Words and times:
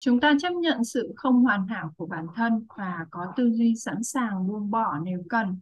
Chúng 0.00 0.20
ta 0.20 0.34
chấp 0.40 0.52
nhận 0.52 0.84
sự 0.84 1.12
không 1.16 1.42
hoàn 1.42 1.66
hảo 1.66 1.90
của 1.96 2.06
bản 2.06 2.26
thân 2.34 2.66
và 2.76 3.06
có 3.10 3.32
tư 3.36 3.50
duy 3.50 3.74
sẵn 3.76 4.02
sàng 4.02 4.46
buông 4.48 4.70
bỏ 4.70 4.98
nếu 5.04 5.22
cần. 5.28 5.60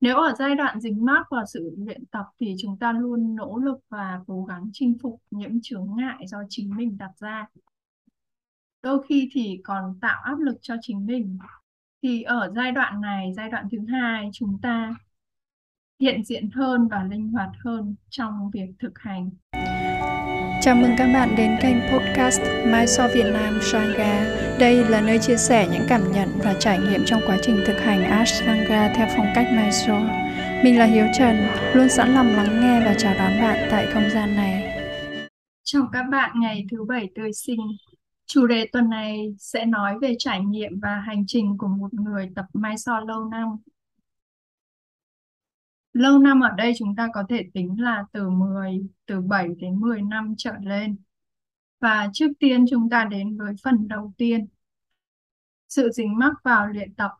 Nếu 0.00 0.16
ở 0.16 0.34
giai 0.38 0.54
đoạn 0.54 0.80
dính 0.80 1.04
mắc 1.04 1.26
vào 1.30 1.44
sự 1.46 1.74
luyện 1.78 2.06
tập 2.06 2.26
thì 2.40 2.54
chúng 2.58 2.78
ta 2.78 2.92
luôn 2.92 3.34
nỗ 3.34 3.58
lực 3.58 3.78
và 3.88 4.20
cố 4.26 4.44
gắng 4.44 4.70
chinh 4.72 4.96
phục 5.02 5.22
những 5.30 5.60
chướng 5.62 5.86
ngại 5.96 6.26
do 6.26 6.38
chính 6.48 6.76
mình 6.76 6.98
đặt 6.98 7.10
ra. 7.18 7.46
Đôi 8.82 9.02
khi 9.08 9.28
thì 9.32 9.60
còn 9.64 9.98
tạo 10.00 10.22
áp 10.22 10.38
lực 10.38 10.56
cho 10.60 10.74
chính 10.80 11.06
mình. 11.06 11.38
Thì 12.02 12.22
ở 12.22 12.52
giai 12.56 12.72
đoạn 12.72 13.00
này, 13.00 13.32
giai 13.36 13.50
đoạn 13.50 13.68
thứ 13.72 13.78
hai, 13.88 14.30
chúng 14.32 14.58
ta 14.62 14.94
hiện 16.00 16.24
diện 16.24 16.50
hơn 16.50 16.88
và 16.88 17.04
linh 17.04 17.28
hoạt 17.28 17.50
hơn 17.64 17.94
trong 18.08 18.50
việc 18.52 18.68
thực 18.78 18.98
hành. 18.98 19.30
Chào 20.62 20.74
mừng 20.74 20.90
các 20.98 21.10
bạn 21.14 21.34
đến 21.36 21.56
kênh 21.62 21.76
podcast 21.80 22.40
Mai 22.66 22.86
So 22.86 23.08
Việt 23.08 23.26
Nam 23.32 23.58
Sangha. 23.62 24.24
Đây 24.58 24.84
là 24.84 25.00
nơi 25.00 25.18
chia 25.18 25.36
sẻ 25.36 25.68
những 25.72 25.82
cảm 25.88 26.12
nhận 26.12 26.28
và 26.44 26.54
trải 26.60 26.78
nghiệm 26.78 27.04
trong 27.06 27.20
quá 27.26 27.38
trình 27.42 27.60
thực 27.66 27.80
hành 27.80 28.02
Ashtanga 28.02 28.92
theo 28.96 29.06
phong 29.16 29.26
cách 29.34 29.46
Mai 29.52 29.72
So. 29.72 30.00
Mình 30.64 30.78
là 30.78 30.84
Hiếu 30.84 31.06
Trần, 31.18 31.36
luôn 31.74 31.88
sẵn 31.88 32.14
lòng 32.14 32.26
lắng 32.26 32.60
nghe 32.60 32.80
và 32.86 32.94
chào 32.98 33.14
đón 33.18 33.40
bạn 33.40 33.68
tại 33.70 33.86
không 33.94 34.10
gian 34.10 34.36
này. 34.36 34.78
Chào 35.64 35.82
các 35.92 36.02
bạn 36.10 36.30
ngày 36.40 36.66
thứ 36.70 36.84
bảy 36.88 37.08
tươi 37.14 37.32
sinh. 37.32 37.60
Chủ 38.26 38.46
đề 38.46 38.66
tuần 38.72 38.90
này 38.90 39.34
sẽ 39.38 39.64
nói 39.64 39.94
về 40.02 40.14
trải 40.18 40.40
nghiệm 40.40 40.80
và 40.82 41.02
hành 41.06 41.24
trình 41.26 41.58
của 41.58 41.68
một 41.68 41.94
người 41.94 42.30
tập 42.36 42.44
Mai 42.52 42.78
So 42.78 43.00
lâu 43.00 43.24
năm 43.24 43.46
Lâu 45.92 46.18
năm 46.18 46.40
ở 46.40 46.50
đây 46.56 46.72
chúng 46.78 46.96
ta 46.96 47.08
có 47.14 47.24
thể 47.28 47.44
tính 47.54 47.80
là 47.80 48.04
từ 48.12 48.30
10, 48.30 48.80
từ 49.06 49.20
7 49.20 49.48
đến 49.58 49.80
10 49.80 50.02
năm 50.02 50.34
trở 50.38 50.52
lên. 50.62 50.96
Và 51.80 52.10
trước 52.12 52.28
tiên 52.38 52.64
chúng 52.70 52.90
ta 52.90 53.04
đến 53.04 53.38
với 53.38 53.54
phần 53.64 53.88
đầu 53.88 54.12
tiên. 54.16 54.46
Sự 55.68 55.90
dính 55.92 56.18
mắc 56.18 56.32
vào 56.44 56.66
luyện 56.66 56.94
tập. 56.94 57.10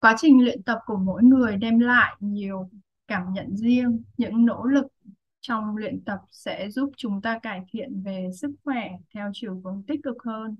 Quá 0.00 0.14
trình 0.18 0.44
luyện 0.44 0.62
tập 0.62 0.78
của 0.86 0.96
mỗi 0.96 1.22
người 1.22 1.56
đem 1.56 1.78
lại 1.78 2.16
nhiều 2.20 2.70
cảm 3.08 3.32
nhận 3.32 3.56
riêng, 3.56 4.02
những 4.16 4.46
nỗ 4.46 4.64
lực 4.64 4.86
trong 5.40 5.76
luyện 5.76 6.04
tập 6.04 6.20
sẽ 6.30 6.70
giúp 6.70 6.90
chúng 6.96 7.22
ta 7.22 7.38
cải 7.38 7.60
thiện 7.72 8.02
về 8.02 8.28
sức 8.40 8.50
khỏe 8.64 8.90
theo 9.14 9.30
chiều 9.34 9.60
hướng 9.64 9.82
tích 9.86 10.00
cực 10.02 10.16
hơn. 10.24 10.56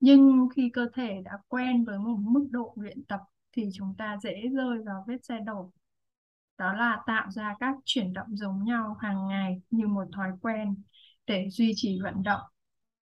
Nhưng 0.00 0.48
khi 0.56 0.70
cơ 0.70 0.88
thể 0.94 1.22
đã 1.24 1.32
quen 1.48 1.84
với 1.84 1.98
một 1.98 2.16
mức 2.20 2.46
độ 2.50 2.74
luyện 2.76 3.04
tập 3.04 3.20
thì 3.52 3.68
chúng 3.74 3.94
ta 3.98 4.18
dễ 4.22 4.42
rơi 4.52 4.78
vào 4.86 5.04
vết 5.06 5.24
xe 5.24 5.40
đổ 5.46 5.70
đó 6.58 6.72
là 6.72 7.02
tạo 7.06 7.30
ra 7.30 7.54
các 7.60 7.74
chuyển 7.84 8.12
động 8.12 8.36
giống 8.36 8.64
nhau 8.64 8.96
hàng 9.00 9.28
ngày 9.28 9.62
như 9.70 9.86
một 9.86 10.04
thói 10.12 10.30
quen 10.42 10.82
để 11.26 11.48
duy 11.50 11.72
trì 11.76 12.00
vận 12.02 12.22
động 12.22 12.40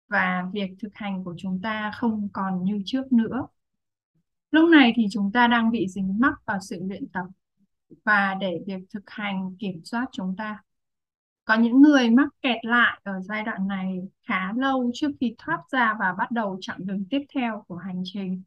và 0.09 0.45
việc 0.53 0.71
thực 0.83 0.95
hành 0.95 1.25
của 1.25 1.35
chúng 1.39 1.61
ta 1.63 1.91
không 1.95 2.29
còn 2.33 2.65
như 2.65 2.83
trước 2.87 3.13
nữa. 3.13 3.47
Lúc 4.51 4.69
này 4.69 4.93
thì 4.97 5.07
chúng 5.11 5.33
ta 5.33 5.47
đang 5.47 5.71
bị 5.71 5.89
dính 5.89 6.21
mắc 6.21 6.35
vào 6.47 6.59
sự 6.61 6.79
luyện 6.89 7.09
tập 7.13 7.27
và 8.05 8.35
để 8.41 8.61
việc 8.67 8.81
thực 8.91 9.11
hành 9.11 9.57
kiểm 9.59 9.81
soát 9.85 10.07
chúng 10.13 10.37
ta. 10.37 10.63
Có 11.45 11.55
những 11.55 11.83
người 11.83 12.11
mắc 12.11 12.29
kẹt 12.43 12.65
lại 12.65 13.01
ở 13.05 13.21
giai 13.21 13.43
đoạn 13.43 13.69
này 13.69 14.01
khá 14.27 14.53
lâu 14.53 14.91
trước 14.95 15.11
khi 15.21 15.35
thoát 15.39 15.61
ra 15.71 15.97
và 16.01 16.15
bắt 16.19 16.31
đầu 16.31 16.59
chặng 16.61 16.87
đường 16.87 17.05
tiếp 17.11 17.21
theo 17.35 17.65
của 17.69 17.77
hành 17.77 18.03
trình. 18.05 18.43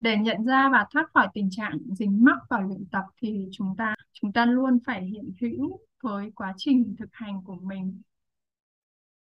Để 0.00 0.16
nhận 0.16 0.44
ra 0.44 0.68
và 0.72 0.86
thoát 0.90 1.06
khỏi 1.14 1.28
tình 1.34 1.48
trạng 1.50 1.78
dính 1.98 2.24
mắc 2.24 2.38
vào 2.50 2.62
luyện 2.62 2.84
tập 2.92 3.04
thì 3.22 3.48
chúng 3.52 3.76
ta 3.76 3.94
chúng 4.22 4.32
ta 4.32 4.46
luôn 4.46 4.78
phải 4.86 5.04
hiện 5.04 5.32
hữu 5.40 5.80
với 6.02 6.30
quá 6.34 6.54
trình 6.56 6.94
thực 6.98 7.08
hành 7.12 7.42
của 7.44 7.56
mình. 7.56 8.02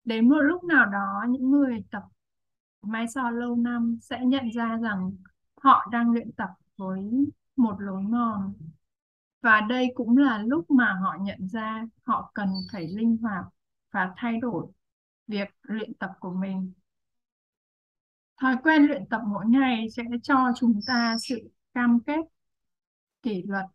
Đến 0.03 0.29
một 0.29 0.41
lúc 0.41 0.63
nào 0.63 0.85
đó, 0.85 1.25
những 1.29 1.51
người 1.51 1.83
tập 1.91 2.03
mai 2.81 3.07
so 3.07 3.29
lâu 3.29 3.55
năm 3.55 3.97
sẽ 4.01 4.19
nhận 4.25 4.49
ra 4.51 4.77
rằng 4.81 5.11
họ 5.61 5.87
đang 5.91 6.11
luyện 6.11 6.31
tập 6.31 6.49
với 6.77 7.01
một 7.55 7.75
lối 7.79 8.01
mòn 8.01 8.53
và 9.41 9.61
đây 9.69 9.91
cũng 9.95 10.17
là 10.17 10.43
lúc 10.47 10.71
mà 10.71 10.93
họ 10.93 11.17
nhận 11.21 11.47
ra 11.47 11.85
họ 12.03 12.31
cần 12.33 12.49
phải 12.71 12.87
linh 12.87 13.17
hoạt 13.17 13.45
và 13.91 14.13
thay 14.17 14.37
đổi 14.37 14.67
việc 15.27 15.47
luyện 15.61 15.93
tập 15.93 16.11
của 16.19 16.31
mình 16.31 16.73
thói 18.41 18.55
quen 18.63 18.83
luyện 18.83 19.05
tập 19.09 19.21
mỗi 19.27 19.45
ngày 19.45 19.89
sẽ 19.89 20.03
cho 20.23 20.51
chúng 20.55 20.79
ta 20.87 21.15
sự 21.29 21.51
cam 21.73 21.99
kết 22.05 22.21
kỷ 23.21 23.43
luật 23.43 23.65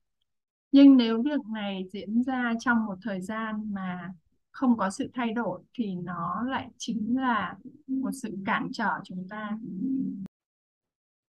nhưng 0.75 0.97
nếu 0.97 1.23
việc 1.23 1.47
này 1.53 1.85
diễn 1.93 2.23
ra 2.23 2.53
trong 2.61 2.87
một 2.87 2.95
thời 3.03 3.21
gian 3.21 3.73
mà 3.75 4.12
không 4.51 4.77
có 4.77 4.91
sự 4.91 5.11
thay 5.15 5.33
đổi 5.33 5.62
thì 5.75 5.95
nó 5.95 6.43
lại 6.43 6.69
chính 6.79 7.17
là 7.21 7.57
một 7.87 8.11
sự 8.23 8.37
cản 8.47 8.69
trở 8.73 8.91
chúng 9.05 9.29
ta 9.29 9.59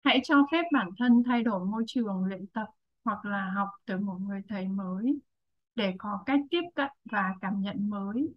hãy 0.04 0.21
cho 0.25 0.47
phép 0.53 0.62
bản 0.72 0.91
thân 0.98 1.22
thay 1.27 1.43
đổi 1.43 1.65
môi 1.66 1.84
trường 1.87 2.25
luyện 2.25 2.47
tập 2.47 2.66
hoặc 3.04 3.25
là 3.25 3.50
học 3.50 3.69
từ 3.87 3.98
một 3.98 4.19
người 4.21 4.43
thầy 4.48 4.69
mới 4.69 5.19
để 5.75 5.94
có 5.98 6.22
cách 6.27 6.41
tiếp 6.50 6.62
cận 6.75 6.91
và 7.04 7.34
cảm 7.41 7.60
nhận 7.60 7.91
mới 7.91 8.28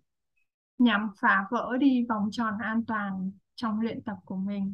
nhằm 0.77 1.09
phá 1.21 1.45
vỡ 1.51 1.77
đi 1.79 2.05
vòng 2.09 2.29
tròn 2.31 2.53
an 2.59 2.85
toàn 2.85 3.31
trong 3.55 3.79
luyện 3.79 4.01
tập 4.01 4.17
của 4.25 4.37
mình. 4.37 4.73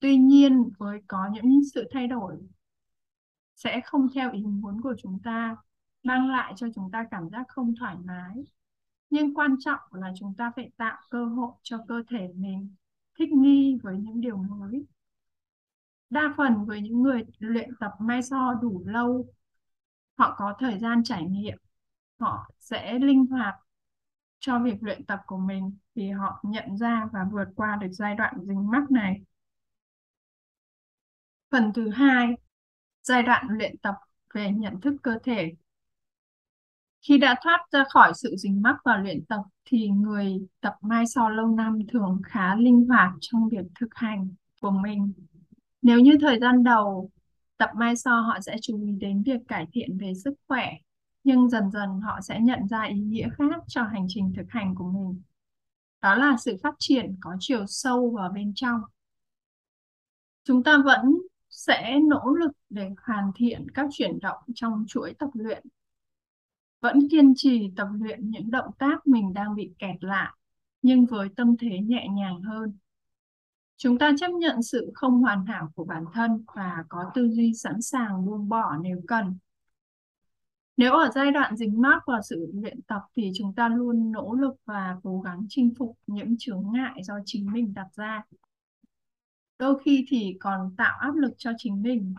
Tuy 0.00 0.16
nhiên, 0.16 0.70
với 0.78 1.00
có 1.06 1.30
những 1.32 1.60
sự 1.74 1.88
thay 1.92 2.06
đổi 2.06 2.36
sẽ 3.58 3.80
không 3.84 4.06
theo 4.14 4.32
ý 4.32 4.42
muốn 4.42 4.80
của 4.80 4.94
chúng 4.98 5.18
ta, 5.24 5.56
mang 6.02 6.30
lại 6.30 6.52
cho 6.56 6.66
chúng 6.74 6.90
ta 6.90 7.04
cảm 7.10 7.28
giác 7.30 7.44
không 7.48 7.74
thoải 7.80 7.96
mái. 8.04 8.34
Nhưng 9.10 9.34
quan 9.34 9.56
trọng 9.60 9.80
là 9.92 10.12
chúng 10.18 10.34
ta 10.34 10.52
phải 10.56 10.70
tạo 10.76 10.98
cơ 11.10 11.24
hội 11.24 11.52
cho 11.62 11.78
cơ 11.88 12.02
thể 12.08 12.28
mình 12.34 12.74
thích 13.18 13.28
nghi 13.32 13.78
với 13.82 13.98
những 13.98 14.20
điều 14.20 14.36
mới. 14.36 14.86
Đa 16.10 16.34
phần 16.36 16.64
với 16.64 16.80
những 16.80 17.02
người 17.02 17.22
luyện 17.38 17.70
tập 17.80 17.92
mai 18.00 18.22
so 18.22 18.54
đủ 18.62 18.82
lâu, 18.86 19.26
họ 20.18 20.34
có 20.38 20.56
thời 20.58 20.78
gian 20.78 21.04
trải 21.04 21.24
nghiệm, 21.24 21.58
họ 22.20 22.50
sẽ 22.58 22.98
linh 22.98 23.26
hoạt 23.26 23.54
cho 24.38 24.58
việc 24.58 24.82
luyện 24.82 25.04
tập 25.04 25.20
của 25.26 25.38
mình 25.38 25.76
thì 25.94 26.10
họ 26.10 26.40
nhận 26.42 26.76
ra 26.76 27.08
và 27.12 27.20
vượt 27.32 27.48
qua 27.56 27.76
được 27.76 27.90
giai 27.92 28.14
đoạn 28.14 28.34
dính 28.42 28.70
mắc 28.70 28.90
này. 28.90 29.22
Phần 31.50 31.72
thứ 31.74 31.90
hai, 31.90 32.34
giai 33.08 33.22
đoạn 33.22 33.46
luyện 33.50 33.78
tập 33.78 33.94
về 34.34 34.50
nhận 34.50 34.80
thức 34.80 34.94
cơ 35.02 35.18
thể. 35.24 35.52
Khi 37.00 37.18
đã 37.18 37.34
thoát 37.42 37.66
ra 37.72 37.84
khỏi 37.90 38.12
sự 38.14 38.36
dính 38.36 38.62
mắc 38.62 38.76
vào 38.84 38.98
luyện 38.98 39.24
tập 39.24 39.42
thì 39.64 39.88
người 39.88 40.46
tập 40.60 40.74
mai 40.80 41.06
so 41.06 41.28
lâu 41.28 41.46
năm 41.46 41.78
thường 41.92 42.20
khá 42.24 42.54
linh 42.54 42.86
hoạt 42.88 43.12
trong 43.20 43.48
việc 43.48 43.66
thực 43.80 43.94
hành 43.94 44.28
của 44.60 44.70
mình. 44.70 45.12
Nếu 45.82 46.00
như 46.00 46.18
thời 46.20 46.38
gian 46.40 46.64
đầu 46.64 47.10
tập 47.56 47.70
mai 47.76 47.96
so 47.96 48.20
họ 48.20 48.40
sẽ 48.40 48.56
chú 48.62 48.82
ý 48.82 48.92
đến 49.00 49.22
việc 49.22 49.40
cải 49.48 49.66
thiện 49.72 49.98
về 49.98 50.12
sức 50.24 50.34
khỏe, 50.48 50.72
nhưng 51.24 51.48
dần 51.48 51.70
dần 51.70 52.00
họ 52.00 52.20
sẽ 52.20 52.40
nhận 52.40 52.68
ra 52.68 52.82
ý 52.82 53.00
nghĩa 53.00 53.28
khác 53.38 53.62
cho 53.68 53.82
hành 53.82 54.06
trình 54.08 54.32
thực 54.36 54.46
hành 54.48 54.74
của 54.74 54.90
mình. 54.92 55.22
Đó 56.02 56.14
là 56.14 56.36
sự 56.36 56.56
phát 56.62 56.74
triển 56.78 57.16
có 57.20 57.36
chiều 57.40 57.66
sâu 57.66 58.10
vào 58.16 58.32
bên 58.34 58.52
trong. 58.54 58.80
Chúng 60.44 60.62
ta 60.62 60.78
vẫn 60.84 61.18
sẽ 61.58 61.98
nỗ 62.08 62.34
lực 62.40 62.52
để 62.70 62.90
hoàn 63.06 63.30
thiện 63.34 63.70
các 63.74 63.86
chuyển 63.92 64.18
động 64.20 64.42
trong 64.54 64.84
chuỗi 64.88 65.14
tập 65.18 65.30
luyện. 65.32 65.66
Vẫn 66.80 67.08
kiên 67.10 67.32
trì 67.36 67.70
tập 67.76 67.88
luyện 68.00 68.30
những 68.30 68.50
động 68.50 68.70
tác 68.78 69.06
mình 69.06 69.34
đang 69.34 69.54
bị 69.54 69.72
kẹt 69.78 70.04
lại, 70.04 70.32
nhưng 70.82 71.06
với 71.06 71.28
tâm 71.36 71.56
thế 71.56 71.78
nhẹ 71.78 72.06
nhàng 72.10 72.42
hơn. 72.42 72.78
Chúng 73.76 73.98
ta 73.98 74.12
chấp 74.18 74.30
nhận 74.30 74.62
sự 74.62 74.90
không 74.94 75.20
hoàn 75.20 75.46
hảo 75.46 75.72
của 75.74 75.84
bản 75.84 76.04
thân 76.12 76.44
và 76.54 76.84
có 76.88 77.10
tư 77.14 77.28
duy 77.28 77.54
sẵn 77.54 77.82
sàng 77.82 78.26
buông 78.26 78.48
bỏ 78.48 78.76
nếu 78.82 79.00
cần. 79.08 79.38
Nếu 80.76 80.92
ở 80.92 81.10
giai 81.14 81.30
đoạn 81.30 81.56
dính 81.56 81.80
mắc 81.80 82.02
vào 82.06 82.22
sự 82.22 82.50
luyện 82.54 82.82
tập 82.82 83.02
thì 83.16 83.30
chúng 83.34 83.54
ta 83.54 83.68
luôn 83.68 84.12
nỗ 84.12 84.34
lực 84.34 84.54
và 84.64 84.96
cố 85.02 85.20
gắng 85.20 85.46
chinh 85.48 85.74
phục 85.78 85.98
những 86.06 86.34
chướng 86.38 86.62
ngại 86.72 87.00
do 87.02 87.14
chính 87.24 87.52
mình 87.52 87.74
đặt 87.74 87.88
ra. 87.96 88.22
Đôi 89.58 89.80
khi 89.84 90.04
thì 90.08 90.36
còn 90.40 90.74
tạo 90.76 90.98
áp 90.98 91.14
lực 91.14 91.34
cho 91.38 91.52
chính 91.58 91.82
mình. 91.82 92.14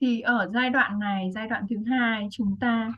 Thì 0.00 0.20
ở 0.20 0.50
giai 0.54 0.70
đoạn 0.70 0.98
này, 0.98 1.30
giai 1.34 1.48
đoạn 1.48 1.66
thứ 1.70 1.76
hai, 1.86 2.28
chúng 2.30 2.56
ta 2.60 2.92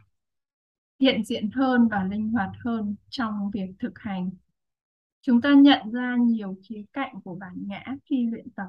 hiện 1.01 1.25
diện 1.25 1.51
hơn 1.51 1.89
và 1.89 2.05
linh 2.05 2.29
hoạt 2.29 2.51
hơn 2.65 2.97
trong 3.11 3.51
việc 3.51 3.69
thực 3.79 3.99
hành. 3.99 4.31
Chúng 5.21 5.41
ta 5.41 5.55
nhận 5.55 5.91
ra 5.91 6.17
nhiều 6.17 6.57
khía 6.69 6.85
cạnh 6.93 7.21
của 7.25 7.35
bản 7.35 7.55
ngã 7.67 7.85
khi 8.05 8.27
luyện 8.31 8.51
tập 8.51 8.69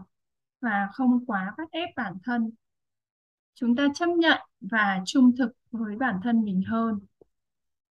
và 0.61 0.89
không 0.93 1.25
quá 1.25 1.53
bắt 1.57 1.71
ép 1.71 1.89
bản 1.95 2.13
thân. 2.23 2.51
Chúng 3.55 3.75
ta 3.75 3.87
chấp 3.95 4.09
nhận 4.09 4.41
và 4.61 5.01
trung 5.05 5.35
thực 5.37 5.51
với 5.71 5.95
bản 5.97 6.19
thân 6.23 6.43
mình 6.43 6.61
hơn. 6.67 6.99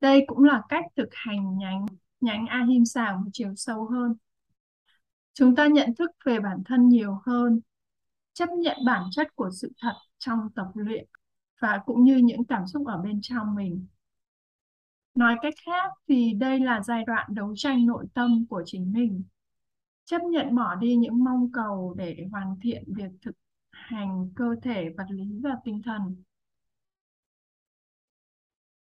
Đây 0.00 0.24
cũng 0.26 0.44
là 0.44 0.62
cách 0.68 0.84
thực 0.96 1.08
hành 1.12 1.58
nhánh 1.58 1.86
nhánh 2.20 2.46
Ahimsa 2.46 3.16
một 3.16 3.30
chiều 3.32 3.54
sâu 3.56 3.86
hơn. 3.86 4.14
Chúng 5.38 5.56
ta 5.56 5.66
nhận 5.66 5.94
thức 5.94 6.10
về 6.24 6.40
bản 6.40 6.62
thân 6.66 6.88
nhiều 6.88 7.20
hơn, 7.26 7.60
chấp 8.32 8.48
nhận 8.50 8.76
bản 8.86 9.02
chất 9.10 9.36
của 9.36 9.50
sự 9.52 9.72
thật 9.82 9.94
trong 10.18 10.38
tập 10.56 10.66
luyện 10.74 11.06
và 11.60 11.82
cũng 11.86 12.04
như 12.04 12.16
những 12.16 12.44
cảm 12.44 12.66
xúc 12.66 12.86
ở 12.86 12.98
bên 13.02 13.20
trong 13.22 13.54
mình. 13.54 13.86
Nói 15.14 15.36
cách 15.42 15.54
khác 15.66 15.90
thì 16.08 16.32
đây 16.34 16.60
là 16.60 16.82
giai 16.82 17.04
đoạn 17.06 17.26
đấu 17.34 17.54
tranh 17.56 17.86
nội 17.86 18.06
tâm 18.14 18.46
của 18.50 18.62
chính 18.66 18.92
mình. 18.92 19.24
chấp 20.04 20.22
nhận 20.22 20.56
bỏ 20.56 20.74
đi 20.74 20.96
những 20.96 21.24
mong 21.24 21.52
cầu 21.52 21.94
để 21.98 22.26
hoàn 22.32 22.56
thiện 22.62 22.84
việc 22.86 23.10
thực 23.22 23.36
hành 23.70 24.30
cơ 24.36 24.56
thể 24.62 24.88
vật 24.98 25.06
lý 25.10 25.40
và 25.42 25.56
tinh 25.64 25.82
thần 25.84 26.22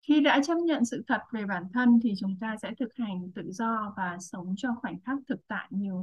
khi 0.03 0.21
đã 0.21 0.41
chấp 0.45 0.55
nhận 0.59 0.85
sự 0.85 1.05
thật 1.09 1.21
về 1.33 1.47
bản 1.47 1.65
thân 1.75 2.01
thì 2.03 2.13
chúng 2.19 2.37
ta 2.41 2.57
sẽ 2.63 2.71
thực 2.79 2.89
hành 2.97 3.31
tự 3.35 3.53
do 3.53 3.95
và 3.97 4.17
sống 4.21 4.55
cho 4.57 4.75
khoảnh 4.83 5.01
khắc 5.01 5.19
thực 5.29 5.49
tại 5.49 5.69
nhiều 5.71 6.02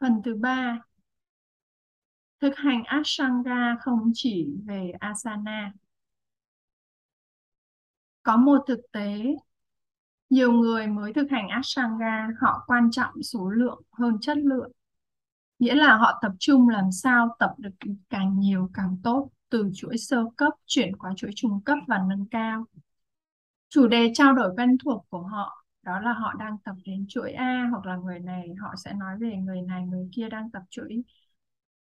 phần 0.00 0.22
thứ 0.24 0.34
ba. 0.34 0.80
Thực 2.40 2.56
hành 2.56 2.84
ashtanga 2.84 3.76
không 3.80 4.10
chỉ 4.14 4.46
về 4.66 4.92
asana. 5.00 5.72
Có 8.22 8.36
một 8.36 8.64
thực 8.66 8.80
tế. 8.92 9.22
Nhiều 10.30 10.52
người 10.52 10.86
mới 10.86 11.12
thực 11.12 11.26
hành 11.30 11.48
ashtanga 11.48 12.28
họ 12.40 12.64
quan 12.66 12.90
trọng 12.90 13.22
số 13.22 13.50
lượng 13.50 13.82
hơn 13.92 14.18
chất 14.20 14.38
lượng. 14.38 14.72
Nghĩa 15.58 15.74
là 15.74 15.96
họ 15.96 16.18
tập 16.22 16.32
trung 16.38 16.68
làm 16.68 16.92
sao 16.92 17.36
tập 17.38 17.54
được 17.58 17.70
càng 18.10 18.38
nhiều 18.38 18.70
càng 18.74 18.96
tốt, 19.02 19.28
từ 19.48 19.70
chuỗi 19.74 19.98
sơ 19.98 20.24
cấp, 20.36 20.52
chuyển 20.66 20.96
qua 20.96 21.12
chuỗi 21.16 21.30
trung 21.36 21.60
cấp 21.64 21.78
và 21.88 21.98
nâng 22.08 22.26
cao. 22.30 22.64
Chủ 23.68 23.88
đề 23.88 24.10
trao 24.14 24.32
đổi 24.32 24.54
quen 24.56 24.76
thuộc 24.84 25.06
của 25.08 25.22
họ 25.22 25.65
đó 25.86 26.00
là 26.00 26.12
họ 26.12 26.34
đang 26.38 26.58
tập 26.64 26.74
đến 26.84 27.06
chuỗi 27.08 27.32
A 27.32 27.68
hoặc 27.70 27.86
là 27.86 27.96
người 27.96 28.18
này 28.18 28.54
họ 28.60 28.74
sẽ 28.84 28.92
nói 28.94 29.18
về 29.18 29.36
người 29.36 29.62
này 29.62 29.82
người 29.86 30.08
kia 30.14 30.28
đang 30.28 30.50
tập 30.50 30.62
chuỗi 30.70 31.02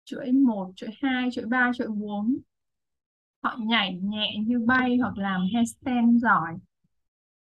chuỗi 0.05 0.31
1, 0.31 0.71
chuỗi 0.75 0.89
2, 1.01 1.29
chuỗi 1.33 1.45
3, 1.45 1.71
chuỗi 1.77 1.87
4 1.87 2.37
họ 3.43 3.55
nhảy 3.59 3.99
nhẹ 4.01 4.37
như 4.47 4.59
bay 4.59 4.97
hoặc 4.97 5.17
làm 5.17 5.41
handstand 5.53 6.23
giỏi. 6.23 6.57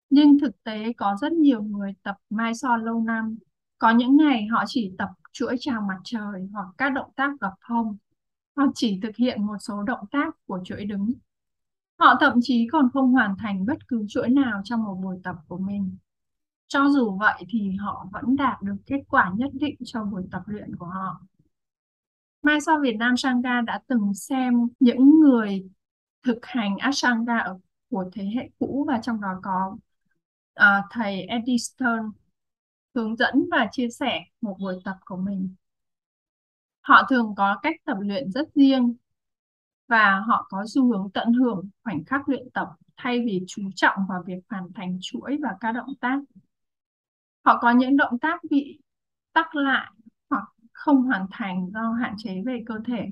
Nhưng 0.10 0.40
thực 0.40 0.64
tế 0.64 0.94
có 0.94 1.18
rất 1.22 1.32
nhiều 1.32 1.64
người 1.64 1.94
tập 2.04 2.16
mai 2.30 2.56
so 2.56 2.78
lâu 2.78 3.02
năm. 3.02 3.38
Có 3.78 3.92
những 3.92 4.18
ngày 4.18 4.48
họ 4.48 4.64
chỉ 4.68 4.92
tập 4.98 5.10
chuỗi 5.32 5.56
chào 5.60 5.82
mặt 5.82 5.98
trời 6.04 6.50
hoặc 6.54 6.68
các 6.78 6.90
động 6.90 7.12
tác 7.16 7.32
gập 7.42 7.54
hông. 7.62 7.98
Họ 8.58 8.64
chỉ 8.76 9.00
thực 9.04 9.16
hiện 9.16 9.46
một 9.46 9.58
số 9.60 9.84
động 9.84 10.06
tác 10.12 10.36
của 10.46 10.60
chuỗi 10.66 10.86
đứng. 10.86 11.14
Họ 12.00 12.16
thậm 12.20 12.34
chí 12.42 12.68
còn 12.72 12.90
không 12.94 13.12
hoàn 13.12 13.36
thành 13.38 13.66
bất 13.66 13.88
cứ 13.88 14.06
chuỗi 14.10 14.30
nào 14.30 14.62
trong 14.64 14.84
một 14.84 14.96
buổi 15.04 15.18
tập 15.24 15.36
của 15.48 15.58
mình 15.58 15.98
cho 16.70 16.90
dù 16.90 17.18
vậy 17.20 17.44
thì 17.50 17.72
họ 17.80 18.08
vẫn 18.12 18.36
đạt 18.36 18.62
được 18.62 18.76
kết 18.86 19.02
quả 19.10 19.32
nhất 19.38 19.52
định 19.54 19.76
trong 19.86 20.12
buổi 20.12 20.24
tập 20.32 20.44
luyện 20.46 20.76
của 20.76 20.86
họ 20.86 21.22
Mai 22.42 22.62
sau 22.62 22.80
Việt 22.82 22.96
Nam 23.00 23.18
Sangha 23.18 23.62
đã 23.62 23.82
từng 23.88 24.14
xem 24.14 24.54
những 24.80 25.20
người 25.20 25.70
thực 26.24 26.46
hành 26.46 26.78
Ashtanga 26.78 27.38
ở 27.38 27.60
của 27.90 28.06
thế 28.14 28.24
hệ 28.36 28.50
cũ 28.60 28.86
và 28.88 29.00
trong 29.04 29.22
đó 29.22 29.40
có 29.44 29.78
uh, 30.60 30.86
thầy 30.92 31.22
Eddie 31.22 31.58
Stern 31.58 32.12
hướng 32.96 33.16
dẫn 33.16 33.34
và 33.52 33.68
chia 33.72 33.90
sẻ 33.90 34.24
một 34.42 34.58
buổi 34.60 34.76
tập 34.86 34.98
của 35.06 35.18
mình. 35.18 35.56
Họ 36.82 37.04
thường 37.10 37.34
có 37.38 37.60
cách 37.62 37.76
tập 37.86 37.98
luyện 38.02 38.32
rất 38.32 38.48
riêng 38.56 38.96
và 39.88 40.20
họ 40.20 40.48
có 40.50 40.66
xu 40.68 40.92
hướng 40.92 41.12
tận 41.14 41.34
hưởng 41.34 41.70
khoảnh 41.84 42.06
khắc 42.06 42.30
luyện 42.30 42.50
tập 42.54 42.68
thay 42.98 43.20
vì 43.26 43.44
chú 43.48 43.62
trọng 43.76 43.98
vào 44.10 44.24
việc 44.26 44.40
hoàn 44.50 44.74
thành 44.74 44.98
chuỗi 45.02 45.38
và 45.44 45.50
các 45.60 45.72
động 45.72 45.94
tác. 46.02 46.20
Họ 47.50 47.60
có 47.62 47.72
những 47.72 47.98
động 47.98 48.20
tác 48.20 48.42
bị 48.50 48.80
tắc 49.34 49.56
lại 49.56 49.92
hoặc 50.30 50.44
không 50.74 51.02
hoàn 51.02 51.26
thành 51.32 51.70
do 51.74 51.92
hạn 51.92 52.16
chế 52.18 52.42
về 52.46 52.64
cơ 52.66 52.76
thể. 52.86 53.06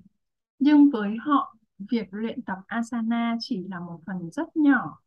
Nhưng 0.59 0.89
với 0.89 1.17
họ, 1.19 1.55
việc 1.91 2.07
luyện 2.11 2.41
tập 2.41 2.57
asana 2.67 3.37
chỉ 3.39 3.63
là 3.69 3.79
một 3.79 3.99
phần 4.05 4.31
rất 4.31 4.57
nhỏ 4.57 4.99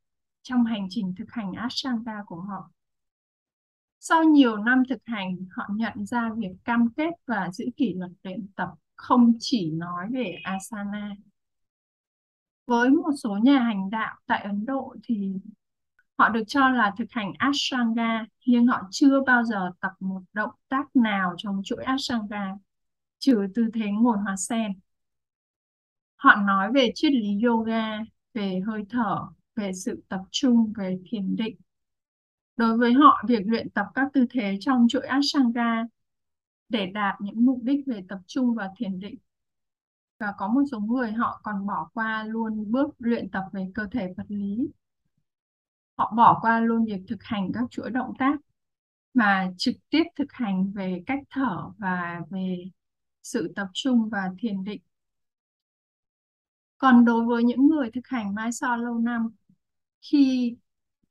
trong 0.42 0.64
hành 0.64 0.86
trình 0.90 1.14
thực 1.18 1.30
hành 1.30 1.52
Ashtanga 1.52 2.22
của 2.26 2.40
họ. 2.40 2.70
Sau 4.00 4.24
nhiều 4.24 4.56
năm 4.56 4.82
thực 4.88 5.00
hành, 5.04 5.36
họ 5.50 5.68
nhận 5.70 6.06
ra 6.06 6.30
việc 6.36 6.52
cam 6.64 6.88
kết 6.96 7.10
và 7.26 7.50
giữ 7.52 7.64
kỷ 7.76 7.94
luật 7.94 8.10
luyện 8.22 8.46
tập 8.56 8.68
không 8.96 9.32
chỉ 9.38 9.70
nói 9.70 10.06
về 10.12 10.38
asana. 10.44 11.16
Với 12.66 12.90
một 12.90 13.12
số 13.22 13.38
nhà 13.42 13.58
hành 13.58 13.90
đạo 13.90 14.16
tại 14.26 14.42
Ấn 14.42 14.66
Độ 14.66 14.96
thì 15.02 15.34
họ 16.20 16.28
được 16.28 16.42
cho 16.46 16.68
là 16.68 16.92
thực 16.98 17.10
hành 17.10 17.32
Ashtanga 17.38 18.26
nhưng 18.46 18.66
họ 18.66 18.88
chưa 18.90 19.20
bao 19.26 19.44
giờ 19.44 19.70
tập 19.80 19.92
một 20.00 20.22
động 20.32 20.50
tác 20.68 20.96
nào 20.96 21.34
trong 21.38 21.62
chuỗi 21.64 21.84
Ashtanga 21.84 22.54
trừ 23.18 23.46
tư 23.54 23.66
thế 23.74 23.90
ngồi 23.90 24.18
hoa 24.18 24.36
sen. 24.36 24.72
Họ 26.16 26.34
nói 26.34 26.72
về 26.72 26.90
triết 26.94 27.12
lý 27.12 27.42
yoga, 27.42 27.98
về 28.34 28.60
hơi 28.66 28.84
thở, 28.90 29.28
về 29.56 29.72
sự 29.72 30.02
tập 30.08 30.20
trung, 30.30 30.72
về 30.76 30.98
thiền 31.10 31.36
định. 31.36 31.56
Đối 32.56 32.76
với 32.76 32.92
họ, 32.92 33.22
việc 33.28 33.42
luyện 33.46 33.70
tập 33.70 33.86
các 33.94 34.06
tư 34.12 34.26
thế 34.30 34.56
trong 34.60 34.86
chuỗi 34.88 35.02
Ashtanga 35.02 35.84
để 36.68 36.86
đạt 36.86 37.14
những 37.20 37.46
mục 37.46 37.58
đích 37.62 37.86
về 37.86 38.04
tập 38.08 38.18
trung 38.26 38.54
và 38.54 38.70
thiền 38.76 39.00
định. 39.00 39.16
Và 40.18 40.32
có 40.38 40.48
một 40.48 40.62
số 40.70 40.80
người 40.80 41.12
họ 41.12 41.40
còn 41.44 41.66
bỏ 41.66 41.90
qua 41.94 42.24
luôn 42.24 42.72
bước 42.72 42.90
luyện 42.98 43.30
tập 43.30 43.44
về 43.52 43.70
cơ 43.74 43.86
thể 43.92 44.14
vật 44.16 44.26
lý. 44.28 44.68
Họ 46.00 46.12
bỏ 46.16 46.38
qua 46.42 46.60
luôn 46.60 46.84
việc 46.84 47.00
thực 47.08 47.22
hành 47.22 47.50
các 47.54 47.64
chuỗi 47.70 47.90
động 47.90 48.12
tác 48.18 48.40
mà 49.14 49.52
trực 49.58 49.74
tiếp 49.90 50.02
thực 50.16 50.32
hành 50.32 50.72
về 50.72 51.02
cách 51.06 51.18
thở 51.30 51.70
và 51.78 52.20
về 52.30 52.64
sự 53.22 53.52
tập 53.56 53.68
trung 53.72 54.08
và 54.08 54.30
thiền 54.38 54.64
định. 54.64 54.82
Còn 56.78 57.04
đối 57.04 57.24
với 57.24 57.44
những 57.44 57.66
người 57.66 57.90
thực 57.90 58.06
hành 58.06 58.34
Mai 58.34 58.52
So 58.52 58.76
lâu 58.76 58.98
năm, 58.98 59.30
khi 60.00 60.56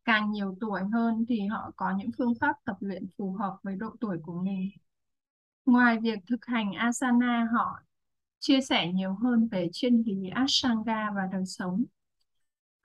càng 0.06 0.32
nhiều 0.32 0.58
tuổi 0.60 0.82
hơn 0.94 1.26
thì 1.30 1.48
họ 1.48 1.72
có 1.76 1.98
những 1.98 2.10
phương 2.18 2.34
pháp 2.36 2.56
tập 2.66 2.78
luyện 2.80 3.08
phù 3.18 3.34
hợp 3.34 3.58
với 3.64 3.76
độ 3.76 3.96
tuổi 4.00 4.18
của 4.24 4.42
mình. 4.42 4.70
Ngoài 5.66 6.00
việc 6.02 6.20
thực 6.28 6.46
hành 6.46 6.74
asana, 6.74 7.48
họ 7.54 7.80
chia 8.40 8.62
sẻ 8.62 8.92
nhiều 8.94 9.14
hơn 9.14 9.48
về 9.48 9.70
chuyên 9.74 10.02
lý 10.06 10.30
Ashtanga 10.30 11.12
và 11.16 11.22
đời 11.32 11.46
sống. 11.46 11.84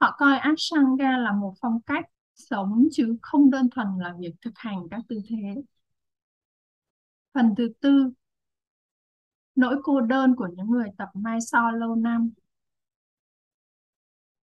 Họ 0.01 0.15
coi 0.17 0.37
Ashtanga 0.37 1.17
là 1.17 1.31
một 1.31 1.53
phong 1.61 1.81
cách 1.81 2.05
sống 2.35 2.87
chứ 2.91 3.17
không 3.21 3.51
đơn 3.51 3.69
thuần 3.69 3.87
là 3.99 4.13
việc 4.19 4.31
thực 4.41 4.53
hành 4.55 4.87
các 4.91 5.01
tư 5.09 5.21
thế. 5.29 5.61
Phần 7.33 7.53
thứ 7.57 7.69
tư, 7.81 8.11
nỗi 9.55 9.75
cô 9.83 10.01
đơn 10.01 10.35
của 10.35 10.47
những 10.55 10.67
người 10.67 10.89
tập 10.97 11.09
Mai 11.13 11.41
So 11.41 11.71
lâu 11.71 11.95
năm. 11.95 12.31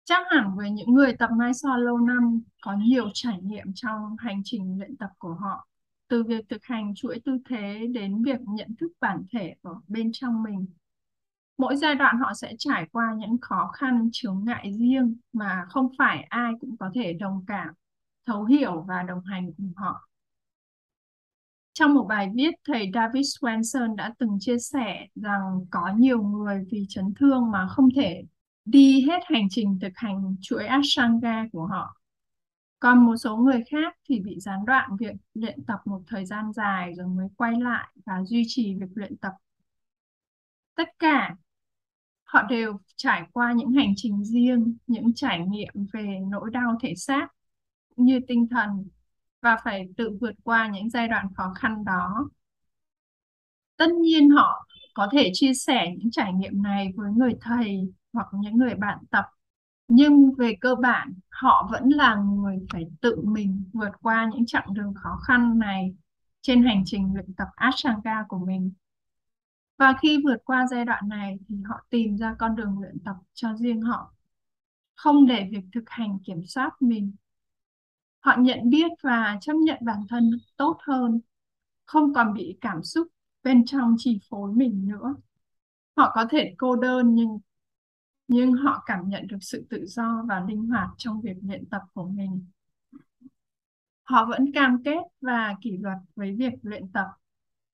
Chắc 0.04 0.26
hẳn 0.30 0.56
với 0.56 0.70
những 0.70 0.94
người 0.94 1.16
tập 1.18 1.30
Mai 1.38 1.54
So 1.54 1.76
lâu 1.76 1.98
năm 1.98 2.42
có 2.62 2.76
nhiều 2.76 3.10
trải 3.14 3.38
nghiệm 3.42 3.66
trong 3.74 4.16
hành 4.18 4.42
trình 4.44 4.78
luyện 4.78 4.96
tập 4.96 5.10
của 5.18 5.34
họ, 5.34 5.68
từ 6.08 6.22
việc 6.22 6.48
thực 6.48 6.64
hành 6.64 6.94
chuỗi 6.96 7.20
tư 7.24 7.38
thế 7.48 7.86
đến 7.92 8.22
việc 8.24 8.40
nhận 8.40 8.76
thức 8.80 8.92
bản 9.00 9.24
thể 9.32 9.54
ở 9.62 9.74
bên 9.88 10.10
trong 10.12 10.42
mình. 10.42 10.66
Mỗi 11.58 11.76
giai 11.76 11.94
đoạn 11.94 12.18
họ 12.18 12.34
sẽ 12.34 12.54
trải 12.58 12.86
qua 12.92 13.14
những 13.18 13.38
khó 13.40 13.70
khăn, 13.72 14.08
chướng 14.12 14.44
ngại 14.44 14.72
riêng 14.78 15.16
mà 15.32 15.64
không 15.68 15.88
phải 15.98 16.22
ai 16.22 16.52
cũng 16.60 16.76
có 16.76 16.90
thể 16.94 17.12
đồng 17.12 17.44
cảm, 17.46 17.74
thấu 18.26 18.44
hiểu 18.44 18.84
và 18.88 19.02
đồng 19.02 19.24
hành 19.24 19.52
cùng 19.56 19.72
họ. 19.76 20.08
Trong 21.72 21.94
một 21.94 22.06
bài 22.08 22.30
viết, 22.34 22.54
thầy 22.66 22.90
David 22.94 23.26
Swenson 23.26 23.94
đã 23.96 24.14
từng 24.18 24.36
chia 24.40 24.58
sẻ 24.58 25.06
rằng 25.14 25.66
có 25.70 25.92
nhiều 25.96 26.22
người 26.22 26.64
vì 26.70 26.86
chấn 26.88 27.14
thương 27.20 27.50
mà 27.50 27.68
không 27.68 27.88
thể 27.96 28.22
đi 28.64 29.06
hết 29.06 29.20
hành 29.24 29.46
trình 29.50 29.78
thực 29.82 29.92
hành 29.94 30.36
chuỗi 30.40 30.66
Ashtanga 30.66 31.46
của 31.52 31.66
họ. 31.66 31.96
Còn 32.80 33.06
một 33.06 33.16
số 33.16 33.36
người 33.36 33.64
khác 33.70 33.96
thì 34.08 34.20
bị 34.20 34.40
gián 34.40 34.64
đoạn 34.64 34.90
việc 34.96 35.14
luyện 35.34 35.64
tập 35.64 35.80
một 35.84 36.02
thời 36.06 36.26
gian 36.26 36.52
dài 36.52 36.94
rồi 36.94 37.06
mới 37.06 37.28
quay 37.36 37.60
lại 37.60 37.88
và 38.06 38.24
duy 38.24 38.44
trì 38.46 38.74
việc 38.74 38.90
luyện 38.94 39.16
tập. 39.16 39.32
Tất 40.74 40.88
cả 40.98 41.34
họ 42.24 42.42
đều 42.42 42.78
trải 42.96 43.22
qua 43.32 43.52
những 43.52 43.72
hành 43.72 43.92
trình 43.96 44.24
riêng, 44.24 44.76
những 44.86 45.14
trải 45.14 45.46
nghiệm 45.48 45.86
về 45.92 46.18
nỗi 46.30 46.50
đau 46.52 46.78
thể 46.82 46.94
xác 46.96 47.28
như 47.96 48.20
tinh 48.28 48.48
thần 48.50 48.88
và 49.40 49.56
phải 49.64 49.88
tự 49.96 50.18
vượt 50.20 50.34
qua 50.44 50.68
những 50.68 50.90
giai 50.90 51.08
đoạn 51.08 51.26
khó 51.34 51.52
khăn 51.54 51.84
đó. 51.84 52.30
Tất 53.76 53.90
nhiên 53.90 54.30
họ 54.30 54.66
có 54.94 55.08
thể 55.12 55.30
chia 55.32 55.54
sẻ 55.54 55.94
những 55.98 56.10
trải 56.10 56.32
nghiệm 56.32 56.62
này 56.62 56.92
với 56.96 57.10
người 57.10 57.32
thầy 57.40 57.92
hoặc 58.12 58.26
những 58.32 58.56
người 58.56 58.74
bạn 58.74 58.98
tập 59.10 59.24
nhưng 59.88 60.34
về 60.34 60.54
cơ 60.60 60.74
bản 60.74 61.12
họ 61.30 61.68
vẫn 61.72 61.88
là 61.88 62.14
người 62.14 62.58
phải 62.72 62.84
tự 63.00 63.16
mình 63.24 63.64
vượt 63.72 63.92
qua 64.00 64.30
những 64.34 64.46
chặng 64.46 64.74
đường 64.74 64.94
khó 64.94 65.16
khăn 65.26 65.58
này 65.58 65.94
trên 66.40 66.62
hành 66.62 66.82
trình 66.86 67.14
luyện 67.14 67.34
tập 67.34 67.48
Ashtanga 67.54 68.24
của 68.28 68.38
mình. 68.38 68.72
Và 69.82 69.94
khi 70.02 70.22
vượt 70.24 70.36
qua 70.44 70.66
giai 70.70 70.84
đoạn 70.84 71.08
này 71.08 71.38
thì 71.48 71.56
họ 71.64 71.86
tìm 71.90 72.16
ra 72.16 72.34
con 72.38 72.56
đường 72.56 72.78
luyện 72.80 72.98
tập 73.04 73.16
cho 73.34 73.54
riêng 73.56 73.80
họ, 73.80 74.14
không 74.94 75.26
để 75.26 75.48
việc 75.50 75.64
thực 75.72 75.84
hành 75.86 76.18
kiểm 76.24 76.42
soát 76.46 76.82
mình. 76.82 77.12
Họ 78.20 78.36
nhận 78.38 78.70
biết 78.70 78.90
và 79.02 79.38
chấp 79.40 79.52
nhận 79.52 79.78
bản 79.80 80.06
thân 80.08 80.30
tốt 80.56 80.78
hơn, 80.86 81.20
không 81.84 82.14
còn 82.14 82.34
bị 82.34 82.58
cảm 82.60 82.82
xúc 82.82 83.06
bên 83.42 83.64
trong 83.64 83.94
chi 83.98 84.20
phối 84.30 84.52
mình 84.52 84.88
nữa. 84.88 85.14
Họ 85.96 86.12
có 86.14 86.26
thể 86.30 86.54
cô 86.58 86.76
đơn 86.76 87.14
nhưng 87.14 87.38
nhưng 88.28 88.52
họ 88.52 88.82
cảm 88.86 89.08
nhận 89.08 89.26
được 89.26 89.38
sự 89.40 89.66
tự 89.70 89.86
do 89.86 90.24
và 90.28 90.44
linh 90.48 90.66
hoạt 90.66 90.88
trong 90.96 91.20
việc 91.20 91.36
luyện 91.42 91.68
tập 91.70 91.82
của 91.94 92.04
mình. 92.04 92.46
Họ 94.02 94.26
vẫn 94.26 94.52
cam 94.52 94.82
kết 94.84 95.02
và 95.20 95.54
kỷ 95.60 95.76
luật 95.76 95.98
với 96.16 96.36
việc 96.36 96.52
luyện 96.62 96.92
tập 96.92 97.06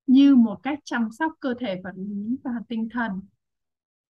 như 0.08 0.34
một 0.34 0.60
cách 0.62 0.78
chăm 0.84 1.08
sóc 1.18 1.32
cơ 1.40 1.54
thể 1.60 1.80
vật 1.84 1.94
lý 1.96 2.36
và 2.44 2.50
tinh 2.68 2.88
thần 2.92 3.20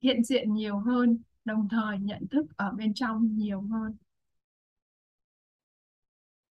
hiện 0.02 0.24
diện 0.24 0.54
nhiều 0.54 0.78
hơn 0.78 1.18
đồng 1.44 1.68
thời 1.70 1.98
nhận 1.98 2.26
thức 2.30 2.46
ở 2.56 2.70
bên 2.70 2.94
trong 2.94 3.36
nhiều 3.36 3.60
hơn 3.60 3.96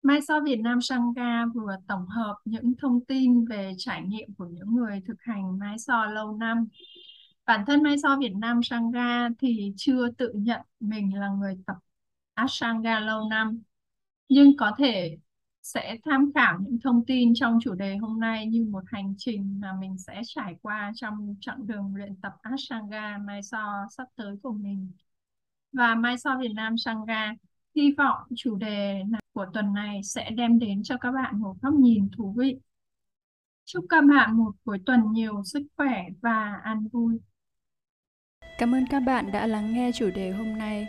Mai 0.03 0.21
so 0.29 0.41
Việt 0.41 0.57
Nam 0.57 0.81
Sangha 0.81 1.47
vừa 1.55 1.77
tổng 1.89 2.07
hợp 2.07 2.37
những 2.45 2.73
thông 2.79 3.05
tin 3.05 3.45
về 3.45 3.73
trải 3.79 4.03
nghiệm 4.03 4.35
của 4.35 4.47
những 4.47 4.75
người 4.75 5.01
thực 5.07 5.17
hành 5.21 5.59
Mai 5.59 5.79
so 5.79 6.07
lâu 6.07 6.37
năm. 6.37 6.69
Bản 7.47 7.65
thân 7.67 7.83
Mai 7.83 7.97
so 8.03 8.17
Việt 8.21 8.33
Nam 8.35 8.63
Sangha 8.63 9.29
thì 9.39 9.73
chưa 9.77 10.11
tự 10.11 10.33
nhận 10.35 10.61
mình 10.81 11.19
là 11.19 11.29
người 11.29 11.57
tập 11.67 11.77
Ashtanga 12.35 13.01
lâu 13.01 13.29
năm, 13.29 13.63
nhưng 14.29 14.57
có 14.57 14.73
thể 14.79 15.19
sẽ 15.75 15.97
tham 16.05 16.33
khảo 16.35 16.59
những 16.61 16.79
thông 16.85 17.05
tin 17.07 17.33
trong 17.35 17.59
chủ 17.63 17.75
đề 17.75 17.97
hôm 17.97 18.21
nay 18.21 18.47
như 18.47 18.65
một 18.65 18.85
hành 18.87 19.15
trình 19.19 19.61
mà 19.61 19.73
mình 19.81 19.99
sẽ 19.99 20.23
trải 20.27 20.55
qua 20.63 20.93
trong 20.95 21.35
chặng 21.41 21.67
đường 21.67 21.95
luyện 21.97 22.17
tập 22.23 22.33
Ashtanga 22.43 23.19
Mai 23.19 23.43
so 23.43 23.87
sắp 23.97 24.09
tới 24.17 24.37
của 24.43 24.53
mình. 24.53 24.91
Và 25.73 25.95
Mai 25.95 26.19
so 26.19 26.39
Việt 26.39 26.53
Nam 26.55 26.79
Sangha 26.79 27.35
hy 27.75 27.93
vọng 27.99 28.23
chủ 28.37 28.57
đề 28.57 29.03
của 29.33 29.47
tuần 29.55 29.75
này 29.75 30.01
sẽ 30.05 30.31
đem 30.31 30.59
đến 30.59 30.83
cho 30.83 30.97
các 30.97 31.13
bạn 31.13 31.41
một 31.41 31.55
góc 31.63 31.75
nhìn 31.75 32.09
thú 32.17 32.35
vị. 32.39 32.57
Chúc 33.65 33.85
các 33.89 34.01
bạn 34.01 34.37
một 34.37 34.53
cuối 34.65 34.79
tuần 34.87 35.13
nhiều 35.13 35.43
sức 35.45 35.63
khỏe 35.77 36.05
và 36.21 36.61
an 36.65 36.89
vui. 36.93 37.21
Cảm 38.59 38.75
ơn 38.75 38.85
các 38.91 39.01
bạn 39.01 39.33
đã 39.33 39.47
lắng 39.47 39.73
nghe 39.73 39.91
chủ 39.95 40.11
đề 40.15 40.31
hôm 40.31 40.59
nay. 40.59 40.89